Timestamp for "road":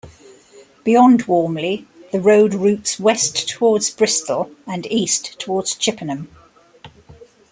2.19-2.55